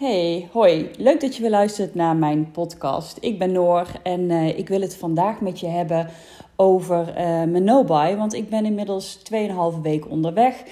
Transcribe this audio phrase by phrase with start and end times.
[0.00, 0.90] Hey, hoi.
[0.98, 3.16] Leuk dat je weer luistert naar mijn podcast.
[3.20, 6.08] Ik ben Noor en uh, ik wil het vandaag met je hebben
[6.56, 8.16] over uh, mijn no-buy.
[8.16, 10.62] Want ik ben inmiddels 2,5 week onderweg.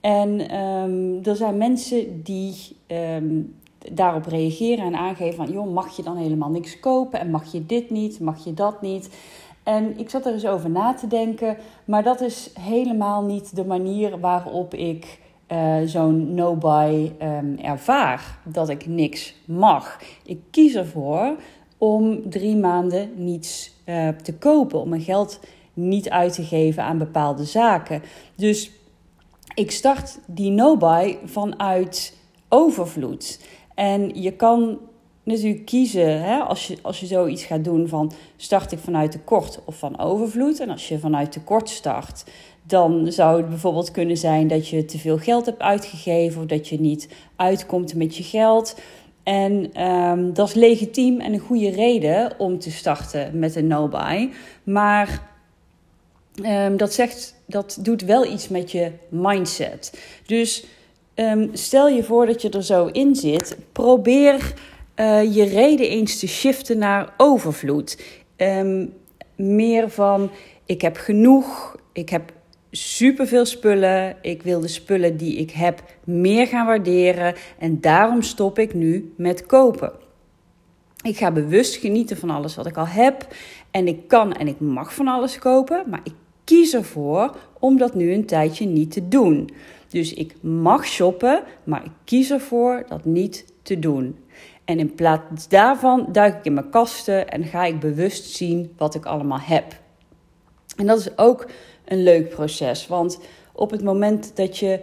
[0.00, 3.56] En um, er zijn mensen die um,
[3.92, 5.52] daarop reageren en aangeven van...
[5.52, 7.20] joh, mag je dan helemaal niks kopen?
[7.20, 8.20] En mag je dit niet?
[8.20, 9.16] Mag je dat niet?
[9.62, 11.56] En ik zat er eens over na te denken.
[11.84, 15.18] Maar dat is helemaal niet de manier waarop ik
[15.52, 18.38] uh, zo'n no-buy um, ervaar.
[18.44, 19.98] Dat ik niks mag.
[20.24, 21.36] Ik kies ervoor
[21.78, 24.80] om drie maanden niets uh, te kopen.
[24.80, 25.40] Om mijn geld
[25.72, 28.02] niet uit te geven aan bepaalde zaken.
[28.36, 28.70] Dus
[29.54, 32.18] ik start die no-buy vanuit
[32.48, 33.40] overvloed.
[33.74, 34.78] En je kan
[35.26, 39.60] natuurlijk kiezen hè, als, je, als je zoiets gaat doen van start ik vanuit tekort
[39.64, 40.60] of van overvloed.
[40.60, 42.24] En als je vanuit tekort start,
[42.62, 46.68] dan zou het bijvoorbeeld kunnen zijn dat je te veel geld hebt uitgegeven of dat
[46.68, 48.76] je niet uitkomt met je geld.
[49.22, 54.30] En um, dat is legitiem en een goede reden om te starten met een no-buy.
[54.62, 55.22] Maar
[56.42, 59.98] um, dat, zegt, dat doet wel iets met je mindset.
[60.26, 60.66] Dus
[61.14, 63.56] um, stel je voor dat je er zo in zit.
[63.72, 64.54] Probeer
[64.96, 68.02] uh, je reden eens te shiften naar overvloed.
[69.36, 70.30] meer van
[70.64, 72.32] ik heb genoeg, ik heb
[72.76, 74.16] superveel spullen.
[74.22, 77.34] Ik wil de spullen die ik heb meer gaan waarderen.
[77.58, 79.92] En daarom stop ik nu met kopen.
[81.02, 83.26] Ik ga bewust genieten van alles wat ik al heb.
[83.70, 85.84] En ik kan en ik mag van alles kopen.
[85.88, 89.50] Maar ik kies ervoor om dat nu een tijdje niet te doen.
[89.88, 94.16] Dus ik mag shoppen, maar ik kies ervoor dat niet te doen.
[94.66, 98.94] En in plaats daarvan duik ik in mijn kasten en ga ik bewust zien wat
[98.94, 99.64] ik allemaal heb.
[100.76, 101.46] En dat is ook
[101.84, 102.86] een leuk proces.
[102.86, 103.18] Want
[103.52, 104.80] op het moment dat je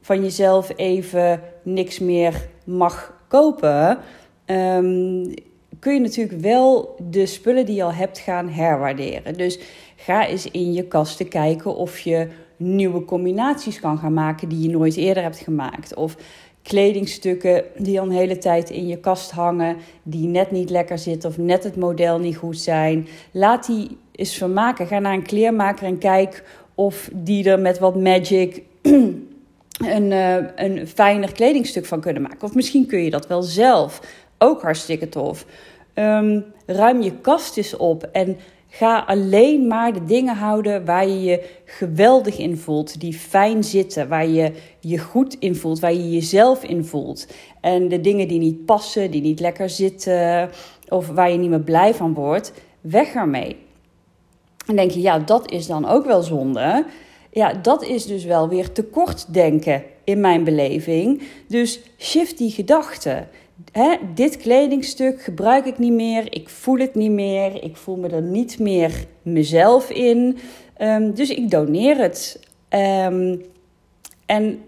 [0.00, 3.98] van jezelf even niks meer mag kopen,
[4.46, 5.34] um,
[5.78, 9.36] kun je natuurlijk wel de spullen die je al hebt gaan herwaarderen.
[9.36, 9.58] Dus
[9.96, 14.76] ga eens in je kasten kijken of je nieuwe combinaties kan gaan maken die je
[14.76, 15.94] nooit eerder hebt gemaakt.
[15.94, 16.16] Of
[16.66, 21.30] kledingstukken die al een hele tijd in je kast hangen, die net niet lekker zitten
[21.30, 23.08] of net het model niet goed zijn.
[23.30, 24.86] Laat die eens vermaken.
[24.86, 26.44] Ga naar een kleermaker en kijk
[26.74, 28.62] of die er met wat magic
[29.96, 32.42] een, uh, een fijner kledingstuk van kunnen maken.
[32.42, 34.00] Of misschien kun je dat wel zelf.
[34.38, 35.46] Ook hartstikke tof.
[35.94, 38.36] Um, ruim je kast eens op en
[38.78, 43.00] ga alleen maar de dingen houden waar je je geweldig in voelt.
[43.00, 47.26] Die fijn zitten, waar je je goed in voelt, waar je jezelf in voelt.
[47.60, 50.50] En de dingen die niet passen, die niet lekker zitten
[50.88, 53.56] of waar je niet meer blij van wordt, weg ermee.
[54.66, 56.84] En denk je, ja, dat is dan ook wel zonde.
[57.30, 61.22] Ja, dat is dus wel weer tekort denken in mijn beleving.
[61.48, 63.26] Dus shift die gedachte.
[64.14, 66.32] Dit kledingstuk gebruik ik niet meer.
[66.32, 67.62] Ik voel het niet meer.
[67.62, 70.38] Ik voel me er niet meer mezelf in.
[70.80, 72.40] Um, dus ik doneer het.
[72.70, 73.44] Um,
[74.26, 74.60] en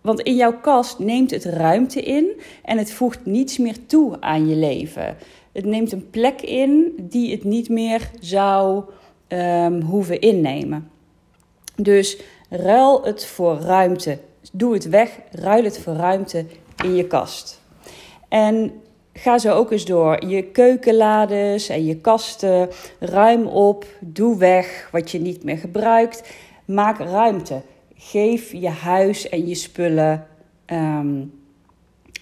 [0.00, 4.48] want in jouw kast neemt het ruimte in en het voegt niets meer toe aan
[4.48, 5.16] je leven.
[5.52, 8.84] Het neemt een plek in die het niet meer zou
[9.28, 10.90] um, hoeven innemen.
[11.76, 12.18] Dus
[12.50, 14.18] ruil het voor ruimte.
[14.52, 16.46] Doe het weg, ruil het voor ruimte
[16.84, 17.60] in je kast.
[18.28, 18.72] En
[19.12, 22.68] ga zo ook eens door je keukenlades en je kasten.
[22.98, 26.34] Ruim op, doe weg wat je niet meer gebruikt.
[26.64, 27.62] Maak ruimte.
[27.94, 30.26] Geef je huis en je spullen
[30.66, 31.32] um,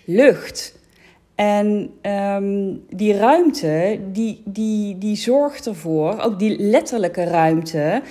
[0.04, 0.78] lucht.
[1.34, 8.02] En um, die ruimte, die, die, die zorgt ervoor, ook die letterlijke ruimte,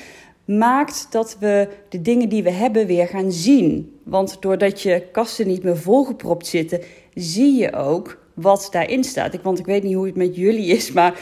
[0.46, 3.93] maakt dat we de dingen die we hebben weer gaan zien.
[4.04, 6.82] Want doordat je kasten niet meer volgepropt zitten,
[7.14, 9.34] zie je ook wat daarin staat.
[9.34, 11.20] Ik, want ik weet niet hoe het met jullie is, maar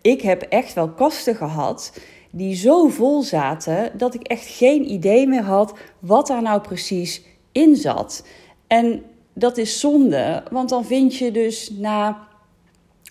[0.00, 1.98] ik heb echt wel kasten gehad
[2.30, 7.22] die zo vol zaten dat ik echt geen idee meer had wat daar nou precies
[7.52, 8.26] in zat.
[8.66, 9.02] En
[9.32, 12.28] dat is zonde, want dan vind je dus na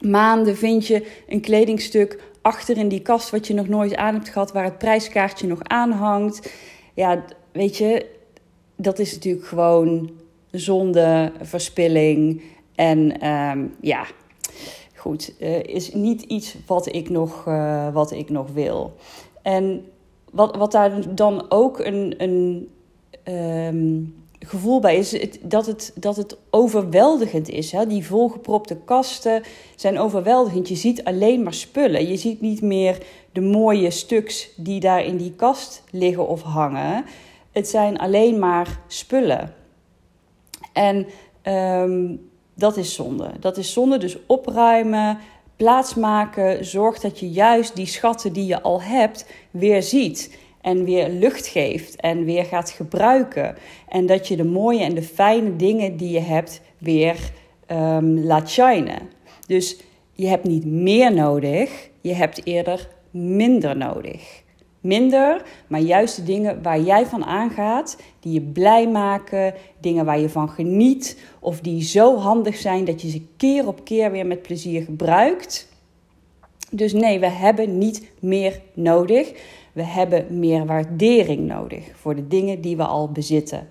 [0.02, 4.30] maanden vind je een kledingstuk achter in die kast wat je nog nooit aan hebt
[4.30, 6.52] gehad, waar het prijskaartje nog aan hangt.
[6.94, 8.06] Ja, weet je,
[8.84, 10.12] dat is natuurlijk gewoon
[10.52, 12.42] zonde, verspilling
[12.76, 14.06] en um, ja,
[14.96, 18.94] goed, uh, is niet iets wat ik nog, uh, wat ik nog wil.
[19.42, 19.86] En
[20.32, 22.70] wat, wat daar dan ook een, een
[23.34, 27.72] um, gevoel bij is dat, het, dat het overweldigend is.
[27.72, 27.88] Hè?
[27.88, 29.44] Die volgepropte kasten
[29.76, 30.68] zijn overweldigend.
[30.68, 32.08] Je ziet alleen maar spullen.
[32.08, 32.98] Je ziet niet meer
[33.32, 37.06] de mooie stuks die daar in die kast liggen of hangen.
[37.54, 39.54] Het zijn alleen maar spullen.
[40.74, 41.08] En
[41.44, 43.32] um, Dat is zonde.
[43.40, 43.98] Dat is zonde.
[43.98, 45.18] Dus opruimen,
[45.56, 46.66] plaatsmaken.
[46.66, 50.38] Zorg dat je juist die schatten die je al hebt weer ziet.
[50.62, 53.56] En weer lucht geeft en weer gaat gebruiken.
[53.88, 57.16] En dat je de mooie en de fijne dingen die je hebt weer
[57.72, 59.10] um, laat shinen.
[59.48, 59.78] Dus
[60.14, 64.44] je hebt niet meer nodig, je hebt eerder minder nodig.
[64.84, 70.20] Minder, maar juist de dingen waar jij van aangaat, die je blij maken, dingen waar
[70.20, 74.26] je van geniet of die zo handig zijn dat je ze keer op keer weer
[74.26, 75.68] met plezier gebruikt.
[76.72, 79.32] Dus nee, we hebben niet meer nodig.
[79.74, 83.70] We hebben meer waardering nodig voor de dingen die we al bezitten.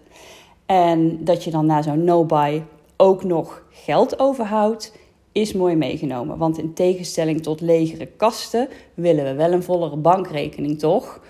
[0.67, 2.63] En dat je dan na zo'n no-buy
[2.97, 4.93] ook nog geld overhoudt,
[5.33, 6.39] is mooi meegenomen.
[6.39, 11.21] Want in tegenstelling tot legere kasten willen we wel een vollere bankrekening, toch?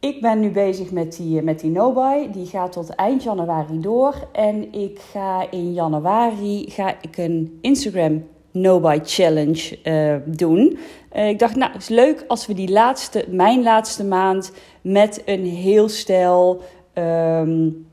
[0.00, 2.30] Ik ben nu bezig met die, met die no-buy.
[2.32, 4.28] Die gaat tot eind januari door.
[4.32, 10.78] En ik ga in januari ga ik een Instagram no-buy challenge uh, doen.
[11.16, 15.22] Uh, ik dacht, nou, het is leuk als we die laatste, mijn laatste maand met
[15.24, 16.62] een heel stel
[16.94, 17.86] um,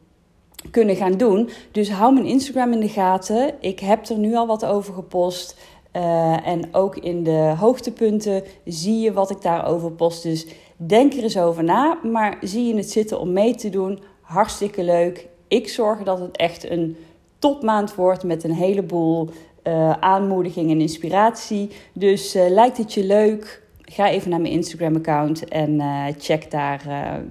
[0.71, 1.49] kunnen gaan doen.
[1.71, 3.53] Dus hou mijn Instagram in de gaten.
[3.59, 5.57] Ik heb er nu al wat over gepost.
[5.95, 10.23] Uh, en ook in de hoogtepunten zie je wat ik daarover post.
[10.23, 10.45] Dus
[10.75, 11.99] denk er eens over na.
[12.03, 13.99] Maar zie je het zitten om mee te doen?
[14.21, 15.27] Hartstikke leuk.
[15.47, 16.97] Ik zorg dat het echt een
[17.39, 19.29] topmaand wordt met een heleboel
[19.63, 21.69] uh, aanmoediging en inspiratie.
[21.93, 23.67] Dus uh, lijkt het je leuk?
[23.91, 26.83] Ga even naar mijn Instagram-account en uh, check daar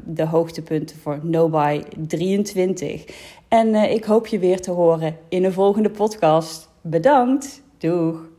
[0.05, 3.05] de hoogtepunten voor Nobuy 23.
[3.49, 6.69] En ik hoop je weer te horen in een volgende podcast.
[6.81, 7.63] Bedankt.
[7.79, 8.38] Doeg!